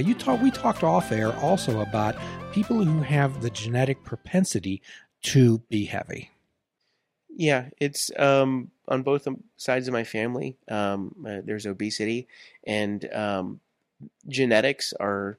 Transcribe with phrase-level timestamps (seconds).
[0.00, 2.16] you talk, we talked off air also about
[2.52, 4.82] people who have the genetic propensity
[5.22, 6.30] to be heavy.
[7.28, 9.26] Yeah, it's um, on both
[9.56, 10.56] sides of my family.
[10.68, 12.28] Um, uh, there's obesity,
[12.66, 13.60] and um,
[14.28, 15.38] genetics are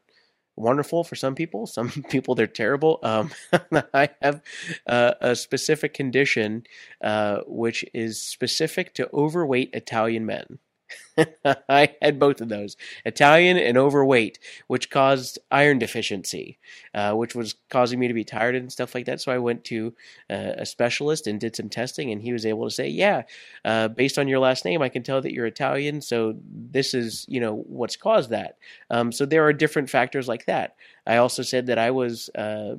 [0.55, 1.67] wonderful for some people.
[1.67, 2.99] Some people they're terrible.
[3.03, 3.31] Um,
[3.93, 4.41] I have
[4.87, 6.63] uh, a specific condition
[7.01, 10.59] uh, which is specific to overweight Italian men.
[11.69, 16.59] I had both of those Italian and overweight, which caused iron deficiency,
[16.93, 19.21] uh, which was causing me to be tired and stuff like that.
[19.21, 19.93] So I went to
[20.29, 23.23] uh, a specialist and did some testing, and he was able to say, Yeah,
[23.65, 26.01] uh, based on your last name, I can tell that you're Italian.
[26.01, 28.57] So this is, you know, what's caused that.
[28.89, 30.75] Um, so there are different factors like that.
[31.05, 32.75] I also said that I was uh,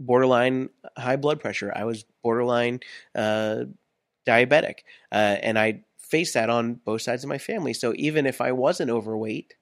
[0.00, 2.80] borderline high blood pressure, I was borderline
[3.14, 3.64] uh,
[4.26, 4.80] diabetic,
[5.12, 7.72] uh, and I face that on both sides of my family.
[7.74, 9.54] So even if I wasn't overweight,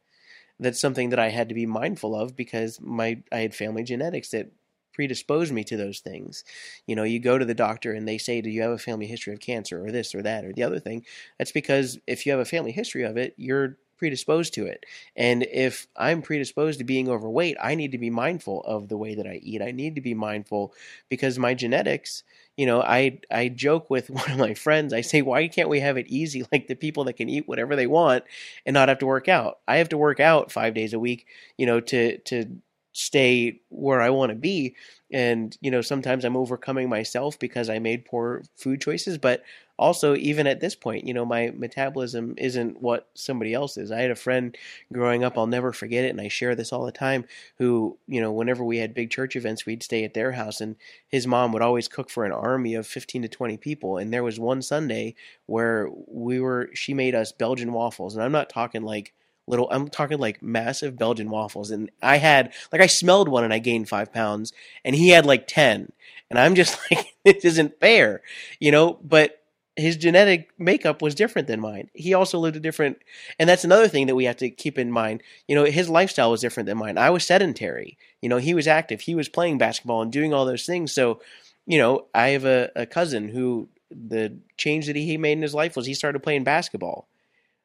[0.59, 4.31] that's something that I had to be mindful of because my I had family genetics
[4.31, 4.53] that
[4.95, 6.45] predisposed me to those things.
[6.87, 9.07] You know, you go to the doctor and they say, "Do you have a family
[9.07, 11.05] history of cancer or this or that or the other thing?"
[11.39, 14.85] That's because if you have a family history of it, you're predisposed to it.
[15.17, 19.15] And if I'm predisposed to being overweight, I need to be mindful of the way
[19.15, 19.63] that I eat.
[19.63, 20.75] I need to be mindful
[21.09, 22.23] because my genetics,
[22.57, 24.93] you know, I I joke with one of my friends.
[24.93, 27.77] I say, "Why can't we have it easy like the people that can eat whatever
[27.77, 28.25] they want
[28.65, 29.59] and not have to work out?
[29.69, 32.47] I have to work out 5 days a week, you know, to to
[32.93, 34.75] stay where I want to be.
[35.13, 39.19] And, you know, sometimes I'm overcoming myself because I made poor food choices.
[39.19, 39.43] But
[39.79, 43.93] also, even at this point, you know, my metabolism isn't what somebody else is.
[43.93, 44.57] I had a friend
[44.91, 46.11] growing up, I'll never forget it.
[46.11, 47.27] And I share this all the time,
[47.59, 50.63] who, you know, whenever we had big church events, we'd stay at their house.
[50.63, 50.77] And
[51.09, 53.99] his mom would always cook for an army of 15 to 20 people.
[53.99, 55.15] And there was one Sunday
[55.45, 58.15] where we were, she made us Belgian waffles.
[58.15, 59.13] And I'm not talking like,
[59.49, 63.53] little i'm talking like massive belgian waffles and i had like i smelled one and
[63.53, 64.53] i gained five pounds
[64.85, 65.93] and he had like 10
[66.31, 68.23] and i'm just like this isn't fair
[68.59, 69.41] you know but
[69.77, 72.99] his genetic makeup was different than mine he also lived a different
[73.39, 76.31] and that's another thing that we have to keep in mind you know his lifestyle
[76.31, 79.59] was different than mine i was sedentary you know he was active he was playing
[79.59, 81.21] basketball and doing all those things so
[81.67, 85.55] you know i have a, a cousin who the change that he made in his
[85.55, 87.09] life was he started playing basketball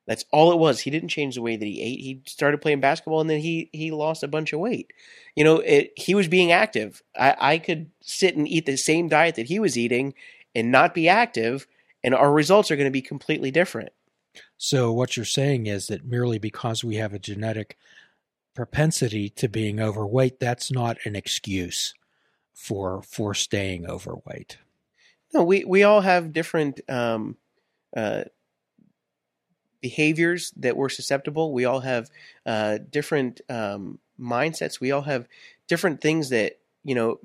[0.08, 0.82] that's all it was.
[0.82, 2.00] He didn't change the way that he ate.
[2.00, 4.92] He started playing basketball and then he he lost a bunch of weight.
[5.36, 7.02] You know, it, he was being active.
[7.18, 10.14] I, I could sit and eat the same diet that he was eating
[10.56, 11.68] and not be active,
[12.04, 13.92] and our results are going to be completely different.
[14.58, 17.78] So what you're saying is that merely because we have a genetic
[18.56, 21.94] propensity to being overweight, that's not an excuse
[22.54, 24.58] for for staying overweight.
[25.34, 27.38] No, we we all have different um,
[27.96, 28.24] uh,
[29.82, 31.52] behaviors that we're susceptible.
[31.52, 32.10] We all have
[32.46, 34.80] uh, different um, mindsets.
[34.80, 35.28] We all have
[35.68, 37.20] different things that, you know,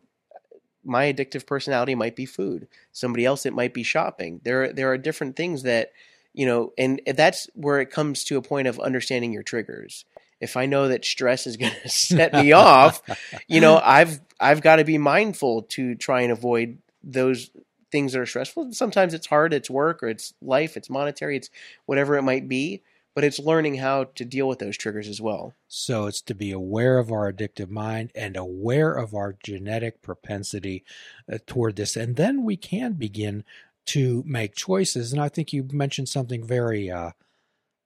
[0.86, 2.68] my addictive personality might be food.
[2.92, 4.40] Somebody else, it might be shopping.
[4.44, 5.92] There, there are different things that,
[6.32, 10.04] you know, and that's where it comes to a point of understanding your triggers.
[10.40, 13.02] If I know that stress is going to set me off,
[13.48, 17.50] you know, I've I've got to be mindful to try and avoid those
[17.90, 18.72] things that are stressful.
[18.72, 21.50] Sometimes it's hard, it's work or it's life, it's monetary, it's
[21.86, 22.82] whatever it might be,
[23.16, 25.54] but it's learning how to deal with those triggers as well.
[25.68, 30.84] So it's to be aware of our addictive mind and aware of our genetic propensity
[31.32, 31.96] uh, toward this.
[31.96, 33.42] And then we can begin
[33.86, 35.14] to make choices.
[35.14, 37.12] And I think you mentioned something very, uh,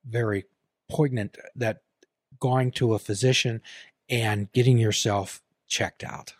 [0.04, 0.46] very
[0.90, 1.82] poignant that
[2.40, 3.62] going to a physician
[4.08, 6.34] and getting yourself checked out.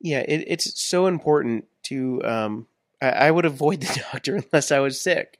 [0.00, 2.66] Yeah, it, it's so important to um,
[3.00, 5.37] I, I would avoid the doctor unless I was sick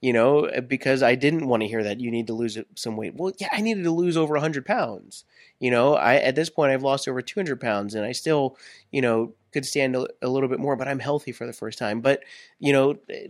[0.00, 2.62] you know, eh, because I didn't want to hear that you need to lose uh,
[2.74, 3.14] some weight.
[3.14, 5.24] Well, yeah, I needed to lose over 100 pounds.
[5.58, 8.56] You know, I at this point I've lost over 200 pounds, and I still,
[8.90, 11.78] you know, could stand a, a little bit more, but I'm healthy for the first
[11.78, 12.00] time.
[12.00, 12.22] But
[12.58, 13.28] you know, eh,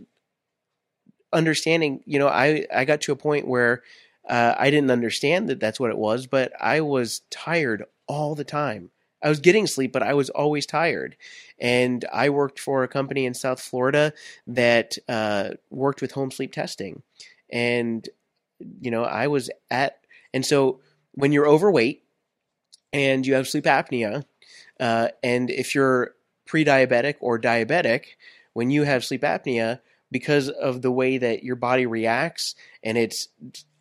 [1.33, 3.83] understanding, you know, I I got to a point where
[4.29, 8.43] uh, I didn't understand that that's what it was, but I was tired all the
[8.43, 8.91] time.
[9.23, 11.15] I was getting sleep, but I was always tired.
[11.59, 14.13] And I worked for a company in South Florida
[14.47, 17.03] that uh, worked with home sleep testing.
[17.51, 18.07] And,
[18.79, 19.99] you know, I was at,
[20.33, 20.79] and so
[21.13, 22.03] when you're overweight
[22.93, 24.25] and you have sleep apnea,
[24.79, 26.15] uh, and if you're
[26.45, 28.05] pre diabetic or diabetic,
[28.53, 29.79] when you have sleep apnea,
[30.11, 33.29] because of the way that your body reacts and it's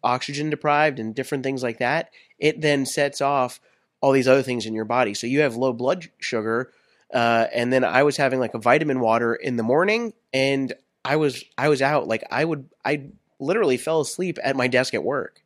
[0.02, 3.60] oxygen deprived and different things like that, it then sets off
[4.00, 5.14] all these other things in your body.
[5.14, 6.72] So you have low blood sugar,
[7.12, 10.72] uh, and then I was having like a vitamin water in the morning, and
[11.04, 13.08] I was I was out like I would I
[13.38, 15.42] literally fell asleep at my desk at work,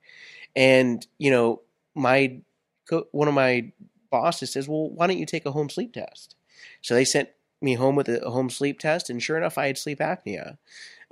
[0.55, 1.63] and you know
[1.95, 2.39] my
[3.13, 3.73] one of my
[4.11, 6.37] bosses says, "Well, why don't you take a home sleep test?"
[6.83, 7.31] So they sent
[7.61, 10.59] me home with a home sleep test, and sure enough, I had sleep apnea.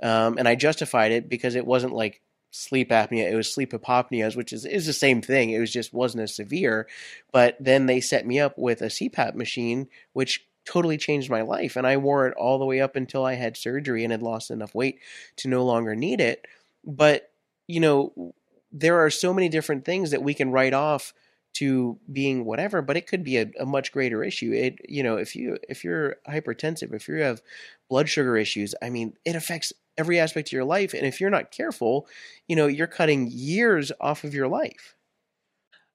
[0.01, 2.21] Um, and I justified it because it wasn't like
[2.53, 5.49] sleep apnea; it was sleep hypopneas, which is is the same thing.
[5.49, 6.87] It was just wasn't as severe.
[7.31, 11.75] But then they set me up with a CPAP machine, which totally changed my life,
[11.75, 14.51] and I wore it all the way up until I had surgery and had lost
[14.51, 14.99] enough weight
[15.37, 16.45] to no longer need it.
[16.85, 17.31] But
[17.67, 18.33] you know,
[18.71, 21.13] there are so many different things that we can write off
[21.53, 24.51] to being whatever, but it could be a, a, much greater issue.
[24.51, 27.41] It, you know, if you if you're hypertensive, if you have
[27.89, 31.29] blood sugar issues, I mean, it affects every aspect of your life, and if you're
[31.29, 32.07] not careful,
[32.47, 34.95] you know, you're cutting years off of your life.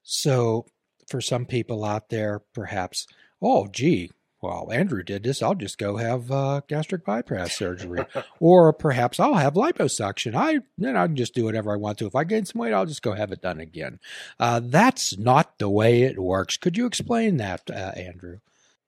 [0.02, 0.66] So,
[1.08, 3.06] for some people out there, perhaps,
[3.42, 4.10] oh, gee,
[4.40, 5.42] well, Andrew did this.
[5.42, 8.04] I'll just go have uh, gastric bypass surgery,
[8.40, 10.34] or perhaps I'll have liposuction.
[10.36, 12.06] I then I can just do whatever I want to.
[12.06, 13.98] If I gain some weight, I'll just go have it done again.
[14.38, 16.56] Uh, that's not the way it works.
[16.56, 18.38] Could you explain that, uh, Andrew?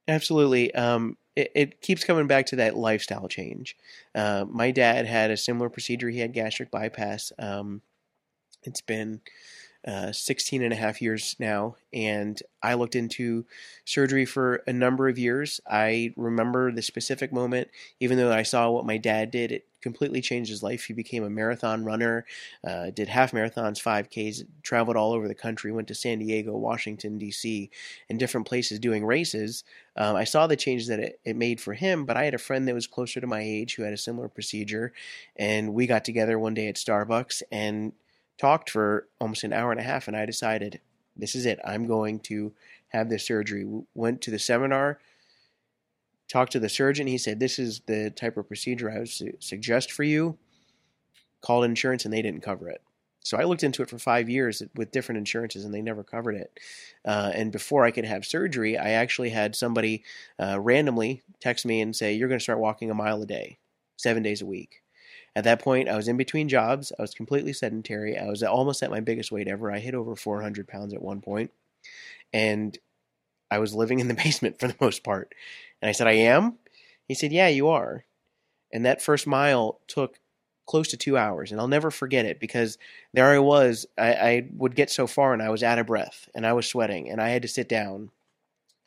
[0.06, 0.72] Absolutely.
[0.74, 3.76] Um, it, it, keeps coming back to that lifestyle change.
[4.14, 6.08] Uh, my dad had a similar procedure.
[6.08, 7.32] He had gastric bypass.
[7.38, 7.82] Um,
[8.62, 9.20] it's been
[9.86, 13.46] uh, 16 and a half years now, and I looked into
[13.84, 15.60] surgery for a number of years.
[15.66, 17.68] I remember the specific moment,
[17.98, 20.84] even though I saw what my dad did, it completely changed his life.
[20.84, 22.26] He became a marathon runner,
[22.66, 27.18] uh, did half marathons, 5Ks, traveled all over the country, went to San Diego, Washington,
[27.18, 27.70] D.C.,
[28.08, 29.64] and different places doing races.
[29.96, 32.38] Um, I saw the changes that it, it made for him, but I had a
[32.38, 34.92] friend that was closer to my age who had a similar procedure,
[35.36, 37.92] and we got together one day at Starbucks and
[38.40, 40.80] talked for almost an hour and a half, and I decided
[41.14, 41.60] this is it.
[41.62, 42.54] I'm going to
[42.88, 43.66] have this surgery.
[43.94, 44.98] Went to the seminar,
[46.26, 47.06] talked to the surgeon.
[47.06, 50.38] He said, This is the type of procedure I would su- suggest for you.
[51.42, 52.80] Called insurance, and they didn't cover it.
[53.22, 56.36] So I looked into it for five years with different insurances, and they never covered
[56.36, 56.58] it.
[57.04, 60.02] Uh, and before I could have surgery, I actually had somebody
[60.42, 63.58] uh, randomly text me and say, "You're going to start walking a mile a day,
[63.96, 64.82] seven days a week."
[65.36, 66.92] At that point, I was in between jobs.
[66.98, 68.18] I was completely sedentary.
[68.18, 69.70] I was almost at my biggest weight ever.
[69.70, 71.52] I hit over 400 pounds at one point,
[72.32, 72.76] and
[73.50, 75.34] I was living in the basement for the most part.
[75.80, 76.58] And I said, I am?
[77.06, 78.04] He said, Yeah, you are.
[78.72, 80.20] And that first mile took
[80.66, 81.50] close to two hours.
[81.50, 82.78] And I'll never forget it because
[83.12, 83.86] there I was.
[83.98, 86.66] I, I would get so far and I was out of breath and I was
[86.66, 88.10] sweating and I had to sit down.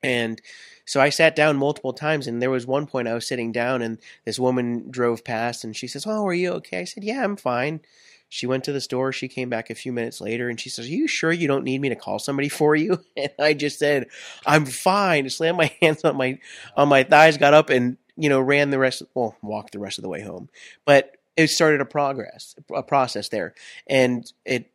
[0.03, 0.41] And
[0.85, 3.81] so I sat down multiple times, and there was one point I was sitting down,
[3.81, 7.23] and this woman drove past, and she says, "Oh, are you okay?" I said, "Yeah,
[7.23, 7.81] I'm fine."
[8.27, 9.13] She went to the store.
[9.13, 11.63] She came back a few minutes later, and she says, "Are you sure you don't
[11.63, 14.07] need me to call somebody for you?" And I just said,
[14.45, 16.39] "I'm fine." Slammed my hands on my
[16.75, 19.03] on my thighs, got up, and you know, ran the rest.
[19.13, 20.49] Well, walked the rest of the way home,
[20.85, 23.53] but it started a progress, a process there,
[23.87, 24.72] and it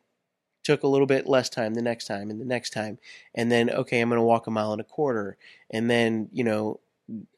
[0.69, 2.99] took a little bit less time the next time and the next time.
[3.33, 5.35] And then okay i'm going to walk a mile and a quarter.
[5.71, 6.79] And then you know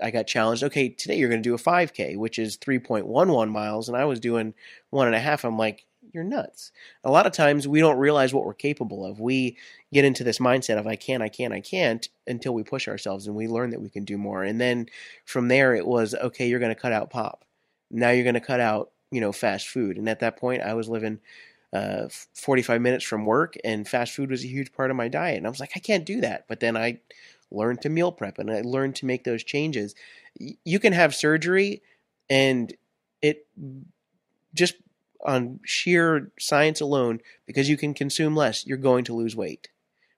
[0.01, 3.87] i got challenged okay today you're going to do a 5k which is 3.11 miles.
[3.87, 4.53] And i was doing
[4.89, 5.45] one and a half.
[5.45, 6.73] I'm like you're nuts.
[7.05, 9.21] A lot of times we don't realize what we're capable of.
[9.21, 9.55] We
[9.93, 13.27] get into this mindset of i can't i can't i can't until we push ourselves
[13.27, 14.43] and we learn that we can do more.
[14.43, 14.87] And then
[15.23, 17.45] from there it was okay you're going to cut out pop.
[17.89, 19.97] Now you're going to cut out you know fast food.
[19.97, 21.21] And at that point i was living
[21.73, 25.37] uh, 45 minutes from work, and fast food was a huge part of my diet.
[25.37, 26.45] And I was like, I can't do that.
[26.47, 26.99] But then I
[27.49, 29.95] learned to meal prep and I learned to make those changes.
[30.35, 31.81] You can have surgery,
[32.29, 32.73] and
[33.21, 33.47] it
[34.53, 34.75] just
[35.23, 39.69] on sheer science alone, because you can consume less, you're going to lose weight.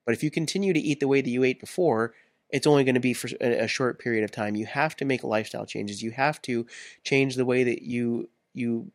[0.06, 2.14] But if you continue to eat the way that you ate before,
[2.50, 4.56] it's only going to be for a short period of time.
[4.56, 6.04] You have to make lifestyle changes.
[6.04, 6.68] You have to
[7.04, 8.92] change the way that you you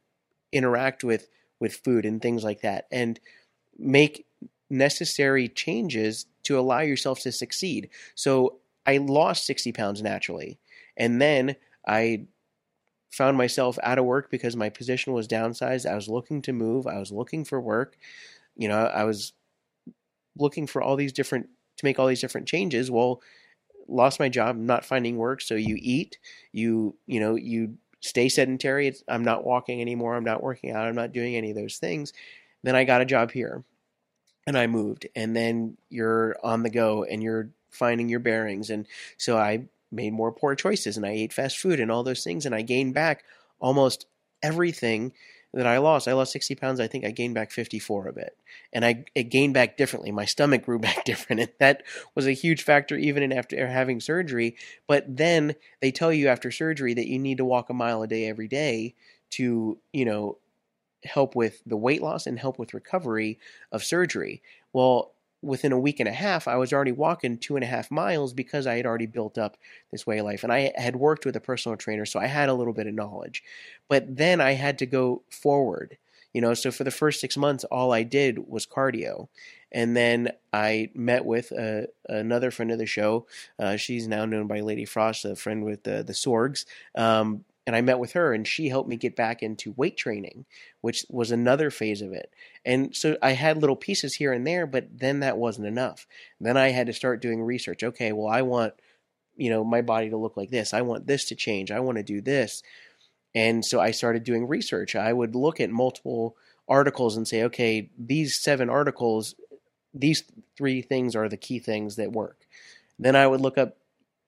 [0.52, 1.28] interact with
[1.60, 3.18] with food and things like that and
[3.78, 4.26] make
[4.70, 7.90] necessary changes to allow yourself to succeed.
[8.14, 10.58] So I lost 60 pounds naturally.
[10.96, 12.26] And then I
[13.10, 15.90] found myself out of work because my position was downsized.
[15.90, 17.96] I was looking to move, I was looking for work.
[18.56, 19.32] You know, I was
[20.36, 21.48] looking for all these different
[21.78, 22.90] to make all these different changes.
[22.90, 23.22] Well,
[23.86, 26.18] lost my job, not finding work, so you eat,
[26.52, 28.88] you you know, you stay sedentary.
[28.88, 30.14] It's, I'm not walking anymore.
[30.14, 30.86] I'm not working out.
[30.86, 32.12] I'm not doing any of those things.
[32.62, 33.64] Then I got a job here
[34.46, 35.06] and I moved.
[35.14, 38.70] And then you're on the go and you're finding your bearings.
[38.70, 38.86] And
[39.16, 42.46] so I made more poor choices and I ate fast food and all those things.
[42.46, 43.24] And I gained back
[43.60, 44.06] almost
[44.42, 45.12] everything
[45.54, 46.08] that I lost.
[46.08, 46.80] I lost 60 pounds.
[46.80, 48.36] I think I gained back 54 of it.
[48.72, 50.12] And I it gained back differently.
[50.12, 51.40] My stomach grew back different.
[51.40, 51.82] And that
[52.14, 54.56] was a huge factor even in after having surgery.
[54.86, 58.06] But then they tell you after surgery that you need to walk a mile a
[58.06, 58.94] day every day
[59.30, 60.38] to, you know,
[61.04, 63.38] help with the weight loss and help with recovery
[63.72, 64.42] of surgery.
[64.72, 67.90] Well, within a week and a half, I was already walking two and a half
[67.90, 69.56] miles because I had already built up
[69.90, 70.42] this way of life.
[70.42, 72.94] And I had worked with a personal trainer, so I had a little bit of
[72.94, 73.42] knowledge.
[73.88, 75.98] But then I had to go forward.
[76.34, 79.28] You know, so for the first six months, all I did was cardio.
[79.72, 83.26] And then I met with uh, another friend of the show.
[83.58, 86.64] Uh, she's now known by Lady Frost, a friend with the, the Sorgs.
[86.94, 90.46] Um, and I met with her, and she helped me get back into weight training,
[90.80, 92.32] which was another phase of it.
[92.64, 96.06] And so I had little pieces here and there, but then that wasn't enough.
[96.40, 97.84] Then I had to start doing research.
[97.84, 98.72] Okay, well, I want
[99.36, 100.72] you know my body to look like this.
[100.72, 101.70] I want this to change.
[101.70, 102.62] I want to do this.
[103.34, 104.96] And so I started doing research.
[104.96, 106.36] I would look at multiple
[106.70, 109.34] articles and say, okay, these seven articles,
[109.92, 110.24] these
[110.56, 112.46] three things are the key things that work.
[112.98, 113.76] Then I would look up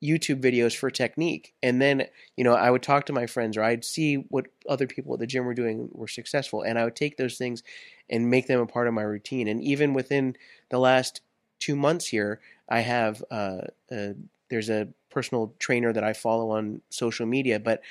[0.03, 1.55] YouTube videos for technique.
[1.63, 4.87] And then, you know, I would talk to my friends or I'd see what other
[4.87, 6.63] people at the gym were doing were successful.
[6.63, 7.63] And I would take those things
[8.09, 9.47] and make them a part of my routine.
[9.49, 10.37] And even within
[10.71, 11.21] the last
[11.59, 14.15] two months here, I have, uh, uh,
[14.49, 17.83] there's a personal trainer that I follow on social media, but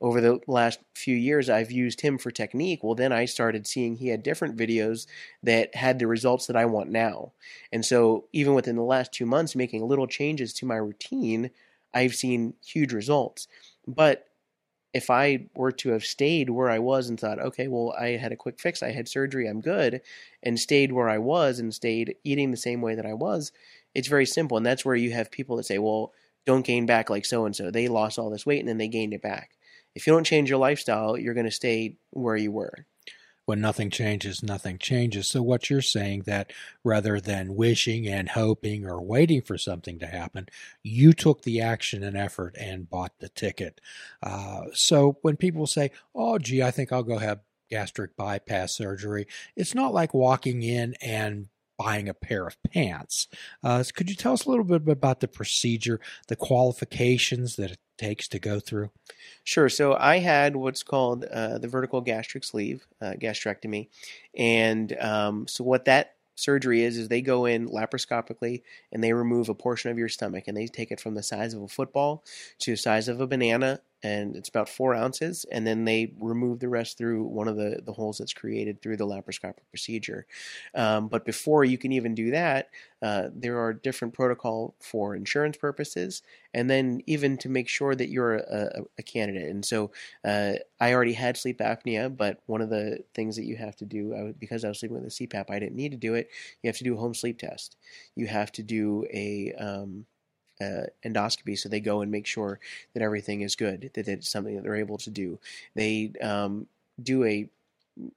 [0.00, 2.82] over the last few years I've used him for technique.
[2.82, 5.06] Well, then I started seeing he had different videos
[5.42, 7.32] that had the results that I want now.
[7.72, 11.50] And so, even within the last two months, making little changes to my routine,
[11.94, 13.48] I've seen huge results.
[13.86, 14.26] But
[14.92, 18.32] if I were to have stayed where I was and thought, okay, well, I had
[18.32, 20.00] a quick fix, I had surgery, I'm good,
[20.42, 23.52] and stayed where I was and stayed eating the same way that I was,
[23.94, 24.56] it's very simple.
[24.56, 26.12] And that's where you have people that say, well,
[26.46, 27.70] don't gain back like so and so.
[27.70, 29.55] They lost all this weight and then they gained it back
[29.96, 32.86] if you don't change your lifestyle, you're going to stay where you were.
[33.46, 35.28] When nothing changes, nothing changes.
[35.28, 36.52] So, what you're saying that
[36.84, 40.48] rather than wishing and hoping or waiting for something to happen,
[40.82, 43.80] you took the action and effort and bought the ticket.
[44.22, 49.26] Uh, so, when people say, "Oh, gee, I think I'll go have gastric bypass surgery,"
[49.54, 53.28] it's not like walking in and buying a pair of pants.
[53.62, 57.78] Uh, could you tell us a little bit about the procedure, the qualifications that it
[57.98, 58.90] takes to go through?
[59.44, 59.68] Sure.
[59.68, 63.88] So I had what's called uh, the vertical gastric sleeve uh, gastrectomy,
[64.36, 69.48] and um, so what that surgery is is they go in laparoscopically and they remove
[69.48, 72.22] a portion of your stomach and they take it from the size of a football
[72.58, 76.60] to the size of a banana and it's about four ounces, and then they remove
[76.60, 80.26] the rest through one of the, the holes that's created through the laparoscopic procedure.
[80.74, 82.70] Um, but before you can even do that,
[83.02, 86.22] uh, there are different protocol for insurance purposes,
[86.54, 89.50] and then even to make sure that you're a, a, a candidate.
[89.50, 89.90] And so
[90.24, 93.84] uh, I already had sleep apnea, but one of the things that you have to
[93.84, 96.30] do, I, because I was sleeping with a CPAP, I didn't need to do it.
[96.62, 97.76] You have to do a home sleep test.
[98.14, 100.06] You have to do a um,
[100.60, 102.60] uh, endoscopy, so they go and make sure
[102.94, 105.38] that everything is good, that it's something that they're able to do.
[105.74, 106.66] They um,
[107.02, 107.48] do a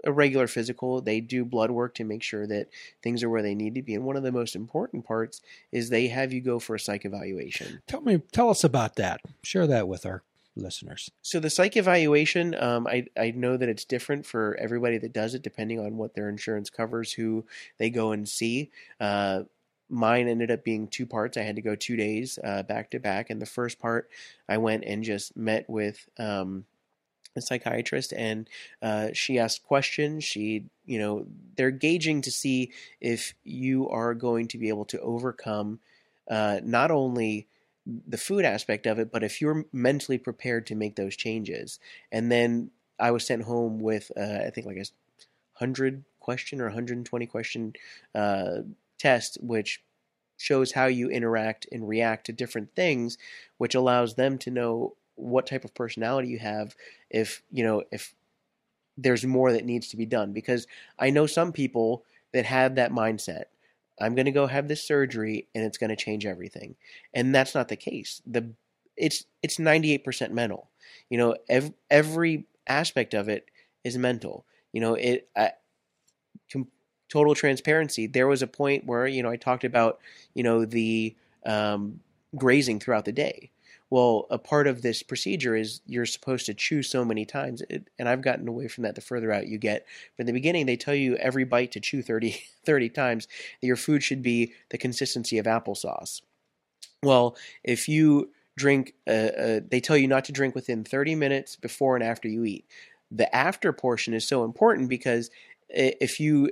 [0.04, 1.02] a regular physical.
[1.02, 2.68] They do blood work to make sure that
[3.02, 3.96] things are where they need to be.
[3.96, 5.42] And one of the most important parts
[5.72, 7.82] is they have you go for a psych evaluation.
[7.88, 9.22] Tell me, tell us about that.
[9.42, 10.24] Share that with our
[10.56, 11.10] listeners.
[11.22, 15.34] So the psych evaluation, um, I I know that it's different for everybody that does
[15.34, 17.46] it, depending on what their insurance covers, who
[17.78, 18.72] they go and see.
[19.00, 19.44] Uh,
[19.90, 21.38] mine ended up being two parts.
[21.38, 23.30] I had to go two days uh, back to back.
[23.30, 24.10] And the first part,
[24.48, 26.66] I went and just met with um,
[27.36, 28.48] a psychiatrist, and
[28.82, 30.24] uh, she asked questions.
[30.24, 35.00] She, you know, they're gauging to see if you are going to be able to
[35.00, 35.80] overcome
[36.30, 37.48] uh, not only
[37.86, 41.80] the food aspect of it, but if you're mentally prepared to make those changes.
[42.12, 44.86] And then I was sent home with, uh, I think, like a
[45.54, 47.74] hundred question or 120 question
[48.14, 48.60] uh,
[49.00, 49.84] test, which
[50.38, 53.18] shows how you interact and react to different things,
[53.58, 56.76] which allows them to know what type of personality you have
[57.10, 58.16] if, you know, if
[58.98, 60.32] there's more that needs to be done.
[60.32, 62.04] Because I know some people
[62.34, 63.46] that have that mindset.
[64.00, 66.76] I'm going to go have this surgery and it's going to change everything.
[67.14, 68.22] And that's not the case.
[68.26, 68.54] The
[68.96, 70.70] it's it's 98% mental.
[71.10, 73.46] You know, ev- every aspect of it
[73.84, 74.46] is mental.
[74.74, 75.52] You know, it I,
[76.52, 76.68] com-
[77.10, 80.00] total transparency, there was a point where you know I talked about
[80.34, 82.00] you know the um,
[82.36, 83.52] grazing throughout the day.
[83.92, 87.88] Well, a part of this procedure is you're supposed to chew so many times, it,
[87.98, 89.86] and I've gotten away from that the further out you get.
[90.16, 93.28] But in the beginning, they tell you every bite to chew 30, 30 times.
[93.62, 96.22] That your food should be the consistency of applesauce.
[97.02, 101.56] Well, if you drink, uh, uh, they tell you not to drink within 30 minutes
[101.56, 102.66] before and after you eat.
[103.10, 105.32] The after portion is so important because
[105.70, 106.52] if you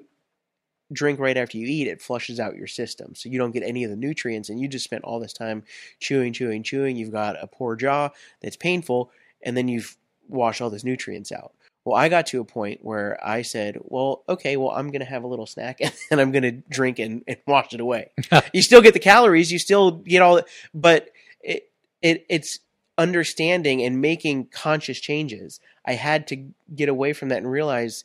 [0.92, 3.16] drink right after you eat, it flushes out your system.
[3.16, 5.64] So you don't get any of the nutrients and you just spent all this time
[6.00, 6.96] chewing, chewing, chewing.
[6.96, 8.10] You've got a poor jaw
[8.42, 11.54] that's painful, and then you've washed all those nutrients out.
[11.86, 15.06] Well, I got to a point where I said, well, okay, well, I'm going to
[15.06, 15.80] have a little snack
[16.12, 18.12] and I'm going to drink and, and wash it away.
[18.54, 20.42] you still get the calories, you still get all,
[20.74, 22.60] but it, it, it's
[22.98, 25.62] understanding and making conscious changes.
[25.86, 28.04] I had to get away from that and realize,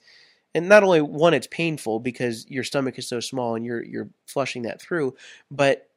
[0.54, 4.10] and not only one, it's painful because your stomach is so small and you're, you're
[4.26, 5.14] flushing that through,
[5.50, 5.88] but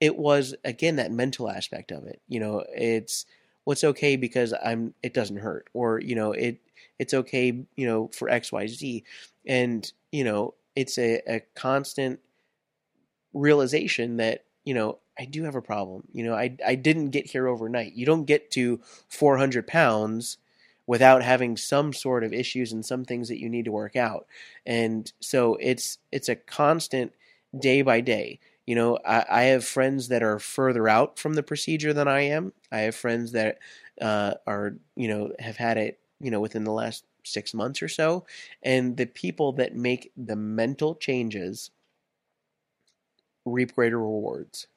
[0.00, 2.20] it was again, that mental aspect of it.
[2.26, 3.26] You know, it's,
[3.64, 6.58] what's okay because I'm it doesn't hurt or you know it
[6.98, 9.02] it's okay you know for XYZ
[9.46, 12.20] and you know it's a, a constant
[13.32, 16.04] realization that you know I do have a problem.
[16.12, 17.92] You know I I didn't get here overnight.
[17.92, 20.38] You don't get to 400 pounds
[20.92, 24.26] without having some sort of issues and some things that you need to work out
[24.66, 27.12] and so it's it's a constant
[27.58, 31.42] day by day you know, I, I, have friends that are further out from the
[31.42, 32.52] procedure than I am.
[32.70, 33.58] I have friends that
[34.00, 37.88] uh, are, you know, have had it, you know, within the last six months or
[37.88, 38.24] so.
[38.62, 41.70] And the people that make the mental changes
[43.44, 44.68] reap greater rewards.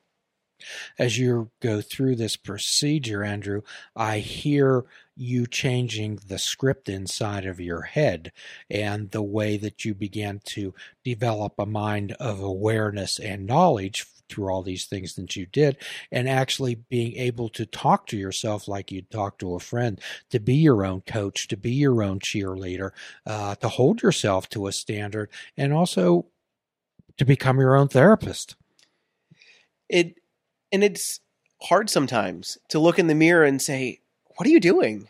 [0.98, 3.62] As you go through this procedure, Andrew,
[3.96, 8.32] I hear you changing the script inside of your head
[8.70, 14.50] and the way that you began to develop a mind of awareness and knowledge through
[14.50, 15.78] all these things that you did
[16.12, 20.40] and actually being able to talk to yourself like you'd talk to a friend to
[20.40, 22.90] be your own coach to be your own cheerleader
[23.28, 26.26] uh, to hold yourself to a standard and also
[27.18, 28.56] to become your own therapist.
[29.90, 30.16] It
[30.72, 31.20] and it's
[31.62, 34.02] hard sometimes to look in the mirror and say
[34.36, 35.10] what are you doing?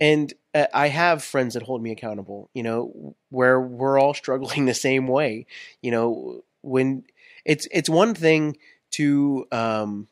[0.00, 4.64] And uh, I have friends that hold me accountable, you know, where we're all struggling
[4.66, 5.46] the same way.
[5.82, 7.04] You know, when
[7.44, 8.56] it's it's one thing
[8.92, 10.08] to um,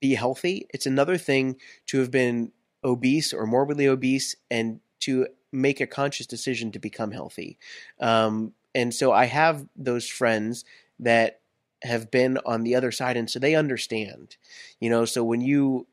[0.00, 2.52] be healthy, it's another thing to have been
[2.84, 7.58] obese or morbidly obese and to make a conscious decision to become healthy.
[8.00, 10.64] Um, and so I have those friends
[11.00, 11.40] that
[11.82, 14.36] have been on the other side and so they understand
[14.80, 15.86] you know so when you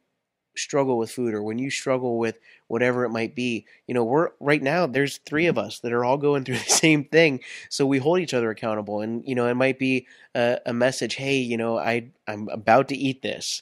[0.58, 2.38] struggle with food or when you struggle with
[2.68, 6.06] whatever it might be you know we're right now there's three of us that are
[6.06, 7.40] all going through the same thing.
[7.70, 11.16] So we hold each other accountable and you know it might be a, a message
[11.16, 13.62] hey you know i i'm about to eat this.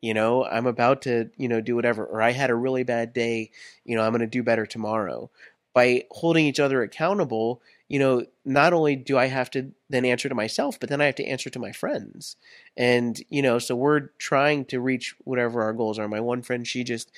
[0.00, 3.12] You know i'm about to you know do whatever or i had a really bad
[3.12, 3.50] day.
[3.84, 5.30] You know i'm going to do better tomorrow.
[5.72, 10.28] By holding each other accountable you know, not only do I have to then answer
[10.28, 12.36] to myself, but then I have to answer to my friends.
[12.76, 16.06] And, you know, so we're trying to reach whatever our goals are.
[16.06, 17.10] My one friend, she just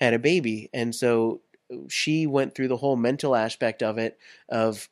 [0.00, 0.70] had a baby.
[0.72, 1.42] And so
[1.90, 4.16] she went through the whole mental aspect of it,
[4.48, 4.88] of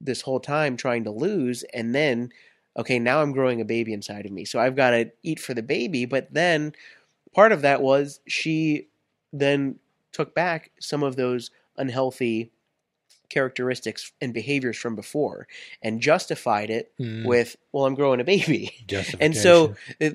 [0.00, 1.64] this whole time trying to lose.
[1.74, 2.30] And then,
[2.76, 4.44] okay, now I'm growing a baby inside of me.
[4.44, 6.04] So I've got to eat for the baby.
[6.04, 6.74] But then
[7.34, 8.86] part of that was she
[9.32, 9.80] then
[10.12, 12.52] took back some of those unhealthy
[13.28, 15.46] characteristics and behaviors from before
[15.82, 17.24] and justified it mm.
[17.24, 18.72] with, well, I'm growing a baby.
[19.20, 20.14] And so, it,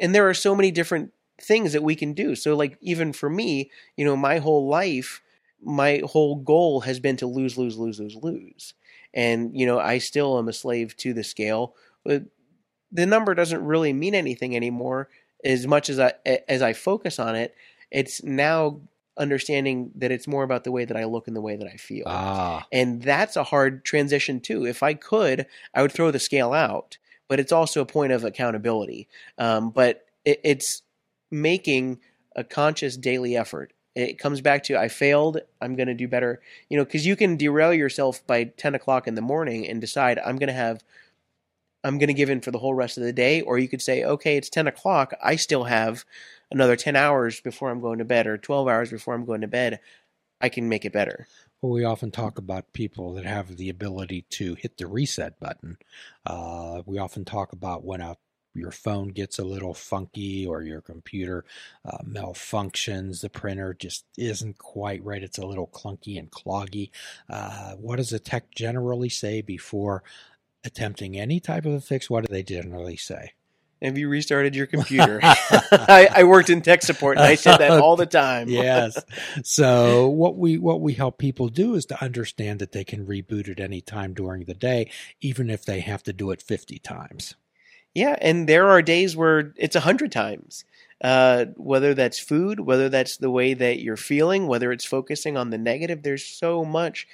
[0.00, 2.34] and there are so many different things that we can do.
[2.34, 5.22] So, like, even for me, you know, my whole life,
[5.62, 8.74] my whole goal has been to lose, lose, lose, lose, lose.
[9.14, 11.74] And, you know, I still am a slave to the scale.
[12.04, 12.24] But
[12.92, 15.08] the number doesn't really mean anything anymore
[15.44, 16.12] as much as I
[16.48, 17.54] as I focus on it.
[17.90, 18.80] It's now
[19.18, 21.76] understanding that it's more about the way that I look and the way that I
[21.76, 22.04] feel.
[22.06, 22.66] Ah.
[22.70, 24.66] And that's a hard transition too.
[24.66, 26.98] If I could, I would throw the scale out,
[27.28, 29.08] but it's also a point of accountability.
[29.38, 30.82] Um, but it, it's
[31.30, 32.00] making
[32.34, 33.72] a conscious daily effort.
[33.94, 35.38] It comes back to I failed.
[35.60, 36.42] I'm going to do better.
[36.68, 40.18] You know, because you can derail yourself by 10 o'clock in the morning and decide
[40.18, 40.82] I'm going to have
[41.82, 43.40] I'm going to give in for the whole rest of the day.
[43.40, 45.14] Or you could say, okay, it's 10 o'clock.
[45.22, 46.04] I still have
[46.50, 49.48] another 10 hours before I'm going to bed or 12 hours before I'm going to
[49.48, 49.80] bed,
[50.40, 51.26] I can make it better.
[51.62, 55.78] Well, we often talk about people that have the ability to hit the reset button.
[56.24, 58.16] Uh, we often talk about when a
[58.56, 61.44] your phone gets a little funky or your computer
[61.84, 65.22] uh, malfunctions, the printer just isn't quite right.
[65.22, 66.90] It's a little clunky and cloggy.
[67.28, 70.02] Uh, what does a tech generally say before
[70.64, 72.10] attempting any type of a fix?
[72.10, 73.32] What do they generally say?
[73.82, 75.20] Have you restarted your computer?
[75.22, 78.48] I, I, worked in tech support and I said that all the time.
[78.48, 79.02] yes.
[79.42, 83.48] So what we what we help people do is to understand that they can reboot
[83.48, 87.34] at any time during the day, even if they have to do it fifty times.
[87.94, 90.64] Yeah, and there are days where it's a hundred times.
[91.02, 95.50] Uh, whether that's food, whether that's the way that you're feeling, whether it's focusing on
[95.50, 97.06] the negative, there's so much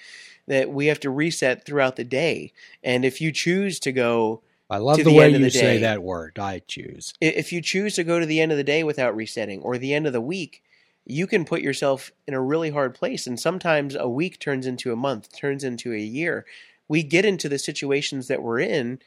[0.46, 2.52] that we have to reset throughout the day.
[2.82, 6.02] And if you choose to go I love the, the, way you the say that
[6.02, 6.38] word.
[6.38, 7.12] I choose.
[7.20, 9.92] If you choose to go to the end of the day without resetting, or the
[9.92, 10.62] end of the week,
[11.04, 13.26] you can put yourself in a really hard place.
[13.26, 16.46] And sometimes a week turns into a month, turns into a year.
[16.88, 19.00] We get into the situations that we're in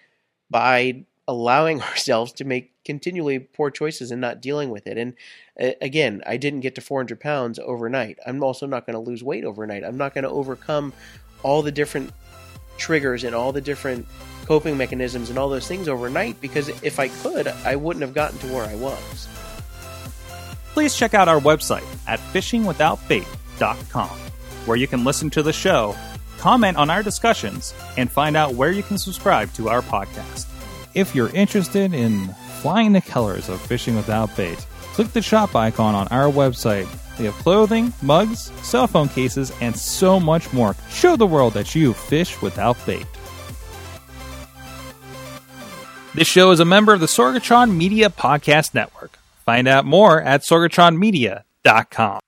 [0.50, 4.98] by allowing ourselves to make continually poor choices and not dealing with it.
[4.98, 5.14] And
[5.60, 8.20] uh, again, I didn't get to 400 pounds overnight.
[8.26, 9.84] I'm also not going to lose weight overnight.
[9.84, 10.94] I'm not going to overcome
[11.44, 12.12] all the different
[12.78, 14.06] triggers and all the different
[14.46, 18.38] coping mechanisms and all those things overnight because if I could, I wouldn't have gotten
[18.40, 19.28] to where I was.
[20.74, 24.10] Please check out our website at fishingwithoutbait.com,
[24.66, 25.96] where you can listen to the show,
[26.38, 30.48] comment on our discussions, and find out where you can subscribe to our podcast.
[30.94, 32.28] If you're interested in
[32.62, 34.58] flying the colors of Fishing Without Bait,
[34.94, 36.88] click the shop icon on our website.
[37.18, 40.76] We have clothing, mugs, cell phone cases, and so much more.
[40.90, 43.06] Show the world that you fish without bait.
[46.14, 49.20] This show is a member of the Sorgatron Media Podcast Network.
[49.46, 52.20] Find out more at sorgatronmedia.com.